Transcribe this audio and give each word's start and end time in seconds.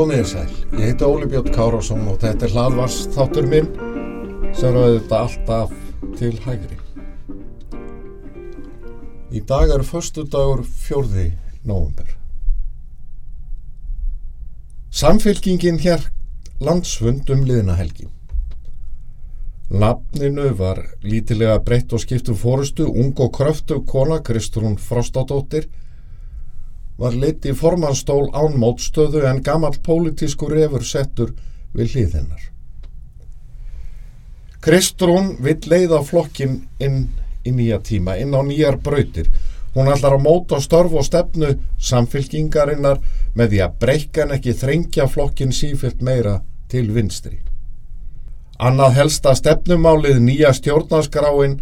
Komið 0.00 0.16
þér 0.16 0.28
sæl, 0.30 0.52
ég 0.78 0.86
heiti 0.88 1.04
Óli 1.04 1.26
Björn 1.28 1.52
Kárásson 1.52 2.06
og 2.08 2.22
þetta 2.22 2.46
er 2.46 2.52
hlaðvars 2.54 2.94
þáttur 3.12 3.48
minn 3.50 3.66
sem 4.56 4.72
ræði 4.72 4.94
þetta 4.94 5.18
alltaf 5.26 5.74
til 6.16 6.30
hægri. 6.40 6.78
Í 9.36 9.42
dag 9.50 9.74
er 9.74 9.84
förstu 9.84 10.24
dagur 10.24 10.62
fjórði 10.64 11.26
nóvumber. 11.68 12.14
Samfylkingin 14.88 15.82
hér 15.84 16.08
landsfund 16.64 17.28
um 17.36 17.44
liðna 17.44 17.76
helgi. 17.76 18.08
Nafninu 19.68 20.48
var 20.62 20.80
lítilega 21.04 21.60
breytt 21.60 21.92
og 21.92 22.00
skiptum 22.06 22.40
fórustu 22.40 22.88
ung 22.88 23.12
og 23.20 23.34
kröftu 23.36 23.82
kona 23.84 24.22
Kristrún 24.24 24.80
Frostadóttir 24.80 25.68
var 27.00 27.16
lit 27.16 27.46
í 27.48 27.54
formannstól 27.56 28.28
án 28.36 28.58
mótstöðu 28.60 29.24
en 29.28 29.40
gammal 29.42 29.72
pólitísku 29.86 30.50
refur 30.52 30.84
settur 30.84 31.32
við 31.72 31.94
hlið 31.94 32.16
hennar. 32.18 32.42
Kristrún 34.60 35.38
vill 35.40 35.62
leiða 35.72 36.02
flokkin 36.04 36.58
inn 36.78 37.06
í 37.48 37.54
nýja 37.56 37.78
tíma, 37.80 38.18
inn 38.20 38.36
á 38.36 38.44
nýjar 38.44 38.76
brautir. 38.84 39.30
Hún 39.72 39.88
ætlar 39.88 40.18
að 40.18 40.26
móta 40.26 40.58
störf 40.60 40.92
og 40.92 41.06
stefnu 41.06 41.54
samfylkingarinnar 41.80 43.00
með 43.38 43.54
því 43.54 43.60
að 43.64 43.76
breykan 43.80 44.34
ekki 44.36 44.56
þrengja 44.60 45.06
flokkin 45.08 45.54
sífilt 45.56 46.02
meira 46.04 46.40
til 46.68 46.90
vinstri. 46.92 47.38
Annað 48.60 48.98
helsta 48.98 49.32
stefnumálið 49.38 50.20
nýja 50.20 50.52
stjórnarskráin 50.52 51.60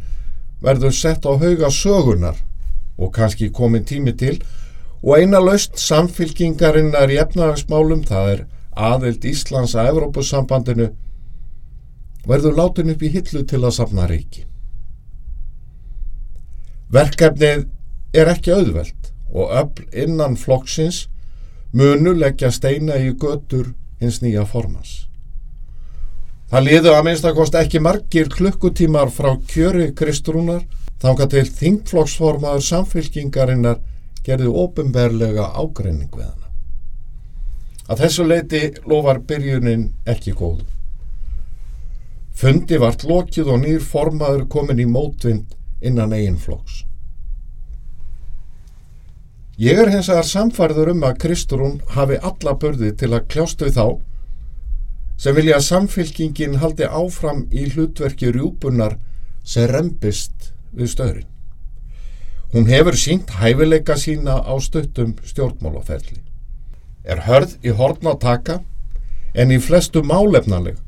verður 0.65 0.97
sett 0.97 1.29
á 1.29 1.33
hauga 1.39 1.71
sögunar 1.71 2.41
og 2.99 3.13
kannski 3.15 3.53
komin 3.55 3.87
tími 3.87 4.17
til 4.19 4.41
og 5.03 5.19
eina 5.19 5.41
laust 5.43 5.79
samfylkingarinnar 5.79 7.11
í 7.13 7.19
efnahagsmálum, 7.23 8.05
það 8.09 8.33
er 8.35 8.45
aðild 8.75 9.25
Íslands 9.27 9.75
að 9.79 9.93
Evrópussambandinu, 9.93 10.89
verður 12.29 12.57
látin 12.59 12.93
upp 12.93 13.03
í 13.03 13.13
hillu 13.15 13.45
til 13.47 13.63
að 13.63 13.77
safna 13.79 14.07
reiki. 14.11 14.45
Verkefnið 16.93 17.67
er 18.17 18.31
ekki 18.33 18.55
auðvelt 18.55 19.13
og 19.29 19.53
öll 19.53 20.05
innan 20.05 20.39
flokksins 20.41 21.07
munu 21.73 22.15
leggja 22.17 22.51
steina 22.53 22.97
í 22.97 23.13
götur 23.13 23.75
hins 24.01 24.23
nýja 24.23 24.47
formans. 24.49 25.05
Það 26.49 26.65
liðu 26.65 26.93
að 26.97 27.05
minnstakost 27.05 27.57
ekki 27.61 27.81
margir 27.85 28.31
klukkutímar 28.33 29.11
frá 29.13 29.35
kjöri 29.51 29.91
Kristrúnar 29.93 30.63
þánga 31.03 31.27
til 31.35 31.45
þingflokksformaður 31.59 32.65
samfylkingarinnar 32.65 33.83
gerði 34.27 34.51
ofinberlega 34.63 35.51
ágreining 35.55 36.11
við 36.15 36.27
hana. 36.27 36.51
Að 37.89 38.03
þessu 38.05 38.27
leiti 38.27 38.63
lofar 38.89 39.23
byrjunin 39.29 39.87
ekki 40.07 40.35
góð. 40.37 40.65
Fundi 42.39 42.79
vart 42.79 43.03
lokið 43.09 43.49
og 43.55 43.63
nýr 43.65 43.81
formaður 43.83 44.45
komin 44.53 44.83
í 44.83 44.87
mótvind 44.87 45.57
innan 45.81 46.13
eigin 46.13 46.39
flokks. 46.39 46.85
Ég 49.59 49.81
er 49.83 49.91
hins 49.91 50.07
vegar 50.07 50.27
samfærður 50.29 50.93
um 50.93 51.01
að 51.09 51.17
Kristrún 51.25 51.81
hafi 51.97 52.21
alla 52.23 52.55
börði 52.55 52.93
til 52.95 53.11
að 53.11 53.27
kljást 53.33 53.65
við 53.65 53.75
þá 53.81 53.87
sem 55.19 55.35
vilja 55.35 55.57
að 55.59 55.67
samfylkingin 55.67 56.61
haldi 56.63 56.87
áfram 56.87 57.41
í 57.51 57.65
hlutverki 57.73 58.31
rjúpunar 58.31 58.95
sem 59.43 59.67
rempist 59.67 60.53
við 60.71 60.93
stöðrin. 60.93 61.27
Hún 62.53 62.65
hefur 62.65 62.97
sínt 62.97 63.29
hæfileika 63.37 63.97
sína 64.01 64.41
á 64.41 64.57
stuttum 64.57 65.11
stjórnmálaferli. 65.21 66.23
Er 67.05 67.21
hörð 67.29 67.59
í 67.61 67.75
hortna 67.77 68.15
taka 68.17 68.63
en 69.35 69.53
í 69.53 69.59
flestu 69.61 70.01
málefnaleg 70.01 70.79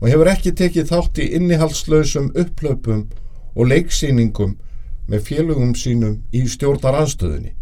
og 0.00 0.08
hefur 0.10 0.32
ekki 0.32 0.52
tekið 0.58 0.90
þátt 0.90 1.20
í 1.22 1.28
innihalslausum 1.38 2.32
upplöpum 2.34 3.06
og 3.54 3.70
leiksýningum 3.70 4.56
með 5.06 5.22
félögum 5.30 5.76
sínum 5.78 6.18
í 6.34 6.42
stjórnaranstöðunni. 6.50 7.54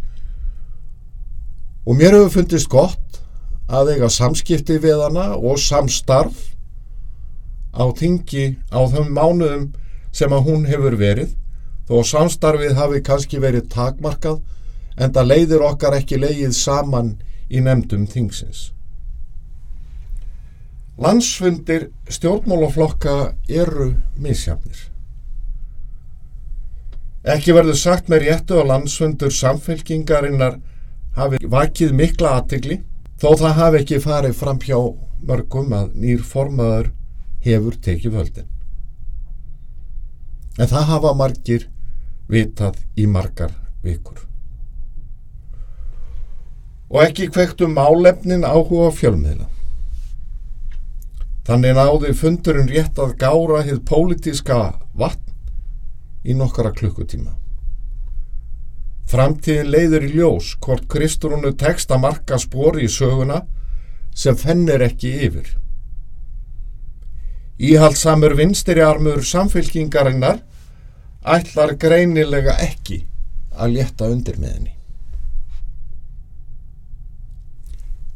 Og 1.84 2.00
mér 2.00 2.16
hefur 2.16 2.32
fundist 2.38 2.72
gott 2.72 3.21
að 3.69 3.93
eiga 3.93 4.09
samskipti 4.09 4.81
við 4.81 5.05
hana 5.05 5.34
og 5.37 5.61
samstarf 5.61 6.56
á 7.76 7.84
tingi 7.93 8.56
á 8.72 8.81
þeim 8.88 9.12
mánuðum 9.12 9.72
sem 10.16 10.32
að 10.32 10.47
hún 10.49 10.65
hefur 10.65 10.97
verið 10.97 11.37
þó 11.89 12.00
samstarfið 12.09 12.77
hafi 12.78 13.03
kannski 13.05 13.41
verið 13.43 13.69
takmarkað 13.72 14.41
en 14.97 15.12
það 15.12 15.31
leiðir 15.33 15.67
okkar 15.67 15.99
ekki 15.99 16.21
leið 16.21 16.55
saman 16.56 17.17
í 17.50 17.61
nefndum 17.65 18.06
þingsins. 18.11 18.71
Landsfundir 20.99 21.89
stjórnmálaflokka 22.06 23.34
eru 23.50 23.94
misjafnir. 24.15 24.78
Ekki 27.25 27.55
verður 27.56 27.78
sagt 27.81 28.11
með 28.12 28.28
réttu 28.28 28.61
að 28.61 28.69
landsfundur 28.71 29.33
samfélkingarinnar 29.34 30.61
hafi 31.17 31.41
vakið 31.50 31.94
mikla 31.97 32.37
aðtigli 32.39 32.83
þó 33.19 33.31
það 33.41 33.59
hafi 33.59 33.81
ekki 33.81 34.00
farið 34.05 34.37
fram 34.39 34.61
hjá 34.62 34.78
mörgum 35.25 35.73
að 35.75 35.94
nýr 35.99 36.23
formaður 36.23 36.93
hefur 37.44 37.78
tekið 37.87 38.19
völdin. 38.19 38.50
En 40.61 40.71
það 40.71 40.91
hafa 40.93 41.15
margir 41.19 41.67
vitað 42.31 42.79
í 42.97 43.07
margar 43.11 43.53
vikur. 43.85 44.21
Og 46.91 47.03
ekki 47.03 47.29
kvektu 47.33 47.69
málefnin 47.69 48.47
áhuga 48.47 48.91
fjölmiðla. 48.95 49.49
Þannig 51.45 51.75
náði 51.77 52.12
fundurinn 52.17 52.71
rétt 52.73 52.99
að 53.01 53.17
gára 53.21 53.65
hið 53.67 53.83
pólitíska 53.89 54.59
vatn 54.97 55.35
í 56.25 56.37
nokkara 56.37 56.73
klukkutíma. 56.73 57.35
Framtíðin 59.11 59.69
leiður 59.69 60.06
í 60.06 60.15
ljós 60.15 60.55
hvort 60.65 60.87
Kristrúnu 60.89 61.53
tekst 61.61 61.93
að 61.93 62.01
marka 62.06 62.39
spori 62.41 62.87
í 62.87 62.93
söguna 62.93 63.43
sem 64.17 64.37
fennir 64.39 64.81
ekki 64.87 65.12
yfir. 65.27 65.51
Íhaldsamur 67.61 68.35
vinstri 68.39 68.81
armur 68.83 69.21
samfélkingarinnar 69.23 70.41
ætlar 71.25 71.75
greinilega 71.81 72.57
ekki 72.61 73.05
að 73.57 73.77
létta 73.79 74.09
undir 74.12 74.37
með 74.41 74.57
henni. 74.57 74.73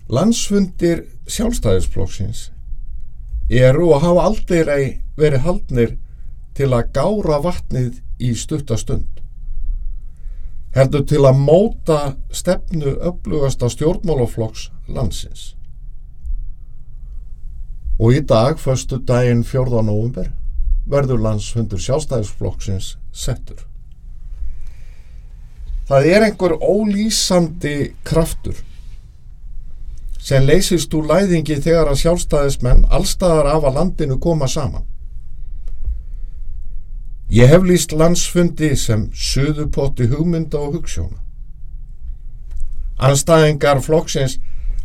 Landsfundir 0.09 1.05
sjálfstæðisflokksins 1.29 2.49
eru 3.49 3.91
og 3.93 4.03
hafa 4.05 4.25
aldrei 4.29 5.01
verið 5.17 5.45
haldnir 5.45 5.95
til 6.57 6.73
að 6.73 6.91
gára 6.97 7.39
vatnið 7.45 8.01
í 8.21 8.33
stuttastund. 8.37 9.21
Heldur 10.77 11.05
til 11.09 11.23
að 11.25 11.41
móta 11.41 12.01
stefnu 12.33 12.97
upplugasta 13.09 13.71
stjórnmálaflokks 13.73 14.69
landsins. 14.89 15.55
Og 17.99 18.15
í 18.15 18.21
dag, 18.21 18.61
förstu 18.61 19.01
daginn 19.03 19.43
4. 19.45 19.83
november, 19.83 20.31
verður 20.89 21.21
landsfundur 21.25 21.81
sjálfstæðisflokksins 21.83 22.95
settur. 23.13 23.65
Það 25.89 26.09
er 26.13 26.27
einhver 26.27 26.57
ólýsandi 26.61 27.93
kraftur 28.05 28.59
sem 30.29 30.45
leysist 30.45 30.93
úr 30.93 31.07
læðingi 31.09 31.57
þegar 31.65 31.89
að 31.89 32.03
sjálfstæðismenn 32.03 32.85
allstaðar 32.93 33.49
af 33.55 33.69
að 33.69 33.79
landinu 33.79 34.19
koma 34.21 34.49
saman. 34.51 34.85
Ég 37.33 37.49
hef 37.49 37.65
líst 37.65 37.93
landsfundi 37.93 38.75
sem 38.77 39.09
suðupotti 39.13 40.09
hugmynda 40.09 40.61
og 40.61 40.79
hugssjóna. 40.79 41.21
Anstæðingar 42.99 43.81
flokksins 43.85 44.39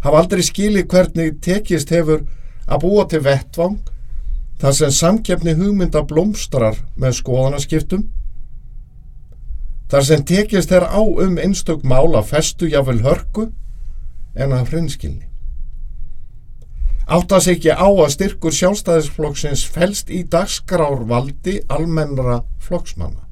hafa 0.04 0.20
aldrei 0.20 0.44
skilið 0.44 0.88
hvernig 0.92 1.40
tekist 1.44 1.92
hefur 1.92 2.26
að 2.68 2.84
búa 2.84 3.06
til 3.10 3.24
vettvang 3.26 3.80
þar 4.64 4.76
sem 4.78 4.92
samkeppni 4.96 5.58
hugmynda 5.60 6.06
blómstrar 6.08 6.78
með 6.96 7.18
skoðanaskiptum 7.18 8.06
þar 9.92 10.06
sem 10.08 10.24
tekist 10.24 10.72
er 10.72 10.86
á 10.88 11.04
um 11.04 11.36
einstök 11.36 11.84
mála 11.84 12.22
festu 12.24 12.70
jáfnvel 12.72 13.02
hörku 13.04 13.50
en 14.40 14.56
að 14.56 14.72
hrinskilni. 14.72 15.28
Áttast 17.04 17.52
ekki 17.52 17.76
á 17.76 17.84
að 17.84 18.14
styrkur 18.16 18.56
sjálfstæðisflokksins 18.56 19.66
fælst 19.68 20.08
í 20.08 20.24
dagskrárvaldi 20.24 21.60
almennra 21.68 22.40
flokksmanna. 22.64 23.28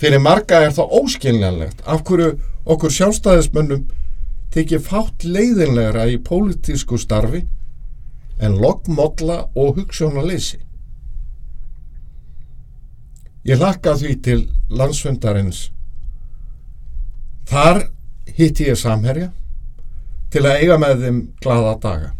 Fyrir 0.00 0.24
marga 0.24 0.64
er 0.64 0.72
það 0.72 0.96
óskiljanlegt 1.02 1.84
af 1.84 2.00
hverju 2.08 2.32
okkur 2.64 2.96
sjálfstæðismönnum 2.96 3.84
tekið 4.56 4.88
fátt 4.88 5.28
leiðinlegra 5.28 6.08
í 6.08 6.16
pólitísku 6.24 6.96
starfi 6.98 7.44
en 8.40 8.56
loggmodla 8.60 9.50
og 9.54 9.76
hugssjónaleysi. 9.76 10.58
Ég 13.44 13.60
lakka 13.60 13.94
því 13.96 14.14
til 14.24 14.40
landsfundarins. 14.68 15.70
Þar 17.48 17.86
hitti 18.36 18.68
ég 18.68 18.78
samherja 18.78 19.30
til 20.30 20.44
að 20.46 20.62
eiga 20.62 20.76
með 20.80 21.04
þeim 21.04 21.20
glada 21.42 21.76
daga. 21.82 22.10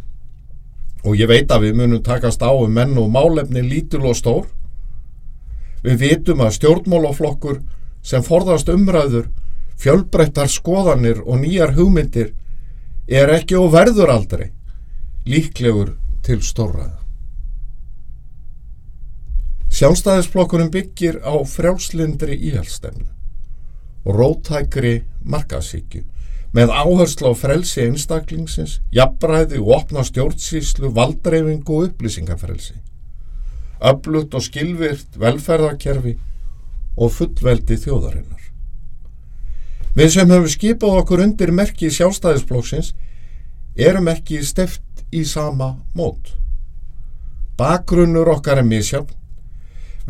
Og 1.05 1.17
ég 1.17 1.29
veit 1.31 1.53
að 1.53 1.69
við 1.69 1.77
munum 1.81 2.03
takast 2.05 2.43
á 2.45 2.51
um 2.53 2.73
menn 2.73 2.97
og 3.01 3.13
málefni 3.13 3.63
lítul 3.65 4.03
og 4.11 4.17
stór. 4.19 4.49
Við 5.85 6.01
vitum 6.03 6.43
að 6.45 6.57
stjórnmálaflokkur 6.59 7.61
sem 8.05 8.25
forðast 8.25 8.69
umræður, 8.69 9.29
fjölbreyttar 9.81 10.49
skoðanir 10.53 11.23
og 11.25 11.41
nýjar 11.41 11.73
hugmyndir 11.77 12.35
er 13.09 13.33
ekki 13.33 13.57
og 13.57 13.73
verður 13.73 14.13
aldrei 14.13 14.51
líklegur 15.27 15.97
til 16.27 16.43
stórraða. 16.45 16.99
Sjálfstæðisflokkurinn 19.71 20.73
byggir 20.75 21.21
á 21.23 21.35
frjálslindri 21.47 22.35
íhjálpstemnu 22.37 23.07
og 24.05 24.17
rótækri 24.17 24.95
markasíkju 25.23 26.03
með 26.57 26.73
áherslu 26.75 27.31
á 27.31 27.35
frelsi 27.39 27.85
einstaklingsins, 27.85 28.81
jafnbræði 28.91 29.61
og 29.63 29.71
opna 29.77 30.03
stjórnsýslu, 30.03 30.91
valdreifingu 30.97 31.77
og 31.77 31.85
upplýsingafrelsi. 31.91 32.75
Öflut 33.81 34.35
og 34.35 34.43
skilvirt 34.43 35.15
velferðarkerfi 35.15 36.17
og 36.99 37.13
fullveldi 37.15 37.79
þjóðarinnar. 37.85 38.43
Við 39.95 40.11
sem 40.17 40.31
höfum 40.31 40.51
skipað 40.51 40.99
okkur 41.05 41.23
undir 41.25 41.55
merki 41.55 41.91
sjálfstæðisflokksins 41.95 42.93
erum 43.79 44.11
ekki 44.11 44.43
steft 44.47 44.83
í 45.13 45.25
sama 45.27 45.75
mót. 45.95 46.35
Bakgrunnur 47.59 48.31
okkar 48.37 48.63
er 48.63 48.69
misjafn 48.69 49.17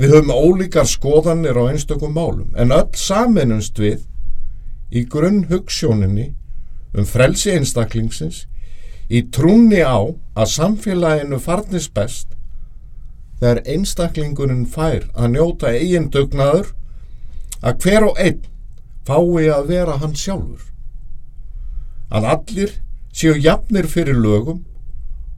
Við 0.00 0.14
höfum 0.14 0.31
ólíkar 0.32 0.87
skoðanir 0.88 1.58
á 1.61 1.69
einstökum 1.69 2.14
málum 2.17 2.55
en 2.56 2.73
öll 2.73 2.88
saminumst 2.97 3.76
við 3.76 4.06
í 4.91 5.02
grunn 5.05 5.43
hugssjóninni 5.50 6.31
um 6.97 7.05
frelsi 7.06 7.52
einstaklingsins 7.52 8.47
í 9.11 9.20
trúni 9.35 9.82
á 9.85 10.00
að 10.38 10.52
samfélaginu 10.55 11.41
farnist 11.43 11.93
best 11.94 12.32
þegar 13.43 13.61
einstaklingurinn 13.75 14.64
fær 14.70 15.05
að 15.12 15.35
njóta 15.35 15.75
eigin 15.75 16.08
dugnaður 16.14 16.73
að 17.61 17.85
hver 17.85 18.08
og 18.08 18.25
einn 18.25 18.41
fái 19.05 19.50
að 19.52 19.69
vera 19.69 19.99
hann 20.00 20.17
sjálfur. 20.17 20.64
Að 22.08 22.26
allir 22.35 22.73
séu 23.12 23.37
jafnir 23.37 23.88
fyrir 23.91 24.17
lögum 24.17 24.64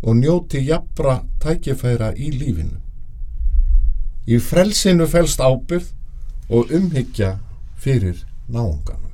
og 0.03 0.17
njóti 0.17 0.65
jafnra 0.67 1.23
tækifæra 1.41 2.13
í 2.17 2.31
lífinu. 2.35 2.79
Í 4.27 4.39
frelsinu 4.39 5.07
fælst 5.07 5.41
ábyrð 5.41 5.89
og 6.51 6.71
umhyggja 6.75 7.37
fyrir 7.77 8.25
náunganum. 8.49 9.11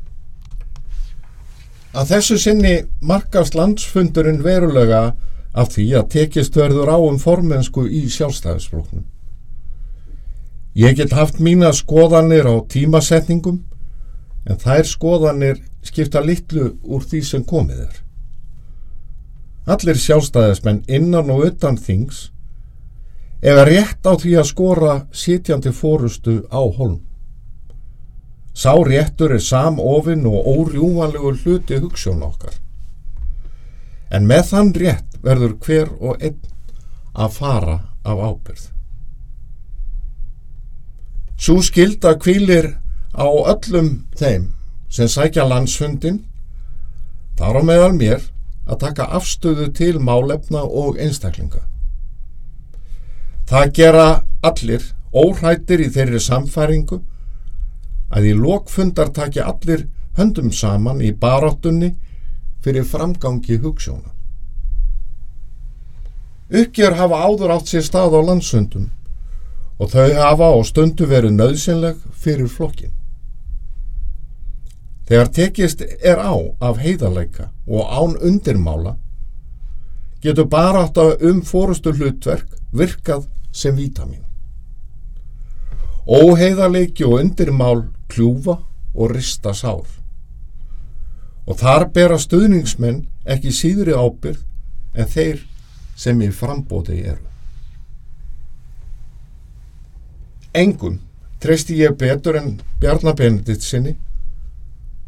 Að 1.97 2.11
þessu 2.13 2.37
sinni 2.39 2.75
markast 3.01 3.57
landsfundurinn 3.57 4.43
verulega 4.45 5.15
af 5.55 5.71
því 5.75 5.87
að 6.01 6.11
tekist 6.15 6.57
verður 6.57 6.93
á 6.93 6.99
um 7.01 7.17
formensku 7.19 7.87
í 7.89 8.05
sjálfstæðisfloknum. 8.13 9.07
Ég 10.79 10.95
get 10.97 11.17
haft 11.17 11.41
mína 11.41 11.73
skoðanir 11.75 12.47
á 12.47 12.55
tímasetningum 12.71 13.65
en 14.47 14.61
þær 14.61 14.85
skoðanir 14.87 15.63
skipta 15.83 16.21
litlu 16.23 16.75
úr 16.85 17.03
því 17.09 17.23
sem 17.25 17.45
komið 17.45 17.81
er. 17.89 17.97
Allir 19.69 19.99
sjálfstæðismenn 20.01 20.87
innan 20.89 21.29
og 21.33 21.45
utan 21.51 21.77
þings 21.77 22.31
eða 23.45 23.67
rétt 23.69 24.07
á 24.09 24.17
því 24.17 24.33
að 24.41 24.49
skora 24.49 24.95
sitjandi 25.13 25.73
fórustu 25.77 26.41
á 26.49 26.63
holm. 26.79 27.03
Sá 28.57 28.73
réttur 28.75 29.37
er 29.37 29.45
samofinn 29.45 30.25
og 30.27 30.49
órjúvanlegur 30.51 31.37
hluti 31.45 31.79
hugssjón 31.79 32.25
okkar. 32.27 32.57
En 34.11 34.27
með 34.27 34.49
þann 34.51 34.73
rétt 34.75 35.21
verður 35.23 35.55
hver 35.63 35.93
og 36.01 36.25
einn 36.25 36.41
að 37.15 37.37
fara 37.37 37.77
af 38.09 38.19
ábyrð. 38.19 38.65
Svo 41.39 41.61
skilda 41.63 42.17
kvílir 42.19 42.73
á 43.15 43.29
öllum 43.29 44.09
þeim 44.19 44.49
sem 44.91 45.07
sækja 45.13 45.45
landsfundin, 45.47 46.25
þar 47.39 47.61
á 47.61 47.63
meðal 47.63 47.95
mér 47.95 48.25
að 48.69 48.81
taka 48.85 49.09
afstöðu 49.17 49.71
til 49.73 49.99
málefna 49.99 50.63
og 50.63 50.99
einstaklinga. 51.01 51.63
Það 53.49 53.73
gera 53.79 54.09
allir 54.45 54.85
óhrættir 55.13 55.81
í 55.81 55.89
þeirri 55.93 56.21
samfæringu 56.21 57.01
að 58.13 58.29
í 58.29 58.35
lokfundar 58.37 59.13
taki 59.17 59.41
allir 59.41 59.87
höndum 60.19 60.53
saman 60.53 61.01
í 61.01 61.15
baráttunni 61.17 61.95
fyrir 62.65 62.85
framgangi 62.85 63.59
hugssjóna. 63.63 64.13
Uppgjör 66.49 66.97
hafa 66.97 67.25
áður 67.25 67.57
átt 67.57 67.73
sér 67.73 67.85
stað 67.85 68.17
á 68.17 68.21
landsundum 68.25 68.89
og 69.79 69.93
þau 69.93 70.13
hafa 70.17 70.49
á 70.53 70.59
stundu 70.65 71.07
verið 71.09 71.37
nöðsynleg 71.37 72.01
fyrir 72.13 72.49
flokkin. 72.53 72.93
Þegar 75.09 75.31
tekist 75.33 75.85
er 75.85 76.21
á 76.21 76.37
af 76.61 76.81
heiðarleika 76.83 77.49
og 77.69 77.85
án 77.93 78.17
undirmála 78.25 78.97
getur 80.23 80.49
bara 80.51 80.87
átt 80.87 80.99
að 80.99 81.29
um 81.31 81.43
fórustu 81.47 81.93
hlutverk 81.95 82.57
virkað 82.73 83.29
sem 83.53 83.77
vítamin. 83.77 84.25
Óheiðarleiki 86.09 87.05
og 87.05 87.21
undirmál 87.21 87.85
kljúfa 88.09 88.59
og 88.95 89.13
rista 89.13 89.53
sár. 89.55 89.87
Og 91.47 91.57
þar 91.61 91.89
bera 91.93 92.19
stuðningsmenn 92.19 93.05
ekki 93.29 93.53
síðri 93.53 93.95
ábyrð 93.95 94.43
en 94.99 95.09
þeir 95.09 95.45
sem 95.97 96.21
í 96.23 96.31
frambóti 96.33 96.99
eru. 97.05 97.25
Engum 100.57 100.99
treysti 101.43 101.77
ég 101.79 101.97
betur 102.01 102.39
en 102.41 102.57
Bjarnabeneditt 102.81 103.63
sinni 103.63 103.95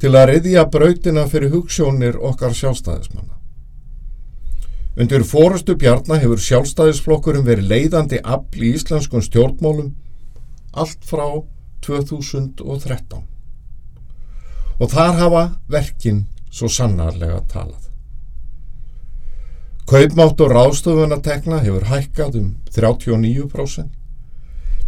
til 0.01 0.15
að 0.17 0.31
reyðja 0.33 0.65
brautina 0.73 1.27
fyrir 1.29 1.53
hugssjónir 1.53 2.17
okkar 2.17 2.57
sjálfstæðismanna. 2.57 3.37
Undir 5.01 5.23
fórustu 5.25 5.77
bjarnar 5.79 6.23
hefur 6.23 6.41
sjálfstæðisflokkurum 6.45 7.45
verið 7.47 7.69
leiðandi 7.71 8.21
afl 8.25 8.65
í 8.65 8.73
íslenskum 8.77 9.23
stjórnmálum 9.25 9.93
allt 10.73 11.05
frá 11.07 11.27
2013. 11.85 13.23
Og 14.81 14.91
þar 14.91 15.15
hafa 15.21 15.45
verkin 15.69 16.25
svo 16.51 16.69
sannarlega 16.73 17.43
talað. 17.53 17.87
Kaupmátt 19.91 20.41
og 20.41 20.53
ráðstöfunatekna 20.55 21.61
hefur 21.65 21.89
hækkað 21.91 22.37
um 22.41 22.51
39%. 22.73 23.89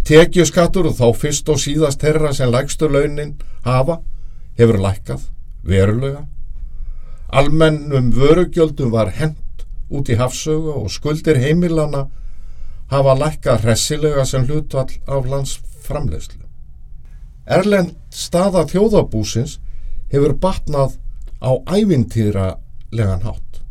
Tekjuskattur 0.07 0.89
og 0.91 0.97
þá 0.99 1.09
fyrst 1.19 1.49
og 1.51 1.61
síðast 1.63 2.03
herra 2.03 2.33
sem 2.35 2.51
lægstu 2.51 2.89
launin 2.91 3.37
hafa 3.67 4.01
hefur 4.63 4.79
lækkað 4.81 5.23
verulega. 5.67 6.23
Almennum 7.33 8.13
vörugjöldum 8.15 8.91
var 8.93 9.11
hend 9.17 9.37
út 9.91 10.09
í 10.09 10.17
hafsögu 10.21 10.73
og 10.83 10.91
skuldir 10.93 11.37
heimilana 11.41 12.07
hafa 12.93 13.15
lækka 13.19 13.57
hressilega 13.63 14.25
sem 14.29 14.47
hlutvall 14.47 14.93
af 15.07 15.27
lands 15.29 15.61
framlegslu. 15.83 16.45
Erlend 17.47 17.95
staða 18.11 18.67
þjóðabúsins 18.71 19.59
hefur 20.13 20.35
batnað 20.39 20.93
á 21.43 21.51
ævintýralegan 21.75 23.23
hátt. 23.27 23.63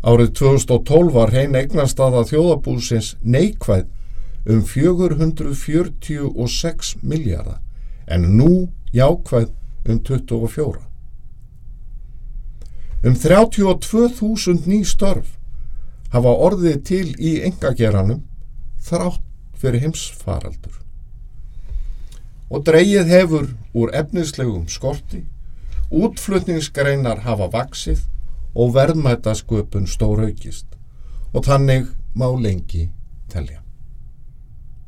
Árið 0.00 0.30
2012 0.40 1.12
var 1.12 1.30
hrein 1.34 1.54
eignarstaða 1.58 2.24
þjóðabúsins 2.30 3.16
neikvæð 3.20 3.84
um 4.48 4.64
446 4.64 6.96
miljardar 7.02 7.60
en 8.10 8.26
nú 8.36 8.68
jákvæð 8.92 9.50
um 9.88 10.00
24. 10.00 10.82
Um 13.04 13.14
32.000 13.14 14.66
ný 14.66 14.84
störf 14.84 15.38
hafa 16.12 16.32
orðið 16.46 16.82
til 16.84 17.06
í 17.16 17.38
engageranum 17.46 18.24
þrátt 18.82 19.22
fyrir 19.56 19.84
heimsfaraldur. 19.86 20.74
Og 22.50 22.64
dreyið 22.66 23.06
hefur 23.06 23.46
úr 23.72 23.92
efnislegum 23.94 24.66
skorti, 24.68 25.22
útflutningsgreinar 25.90 27.22
hafa 27.24 27.46
vaksið 27.52 28.02
og 28.54 28.74
verðmætasköpun 28.74 29.86
stóraukist 29.86 30.66
og 31.32 31.46
þannig 31.46 31.86
má 32.14 32.26
lengi 32.34 32.90
telja. 33.30 33.62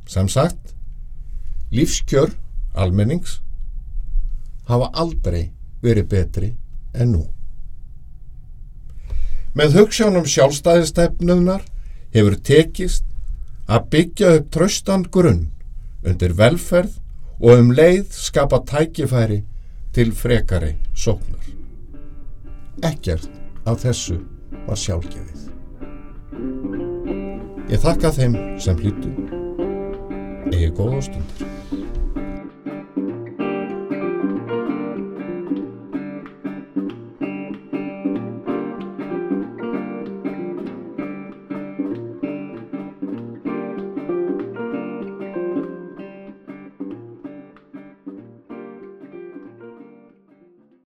Sem 0.06 0.28
sagt, 0.28 0.74
lífskjör 1.70 2.34
almennings 2.74 3.40
hafa 4.68 4.90
aldrei 4.92 5.50
verið 5.82 6.08
betri 6.08 6.50
en 6.94 7.14
nú. 7.16 7.22
Með 9.52 9.76
hugssjónum 9.76 10.24
sjálfstæðistefnunar 10.28 11.64
hefur 12.14 12.36
tekist 12.40 13.04
að 13.68 13.88
byggja 13.94 14.34
upp 14.38 14.50
tröstan 14.54 15.04
grunn 15.12 15.50
undir 16.02 16.34
velferð 16.38 16.98
og 17.42 17.58
um 17.58 17.72
leið 17.74 18.06
skapa 18.16 18.62
tækifæri 18.68 19.42
til 19.92 20.12
frekari 20.16 20.74
sóknar. 20.94 21.44
Ekkert 22.82 23.28
af 23.66 23.82
þessu 23.84 24.18
var 24.66 24.78
sjálfgefið. 24.80 25.48
Ég 27.72 27.80
þakka 27.82 28.12
þeim 28.16 28.36
sem 28.60 28.80
hlýttu. 28.80 29.12
Egi 30.52 30.72
góða 30.76 31.04
stundir. 31.06 31.81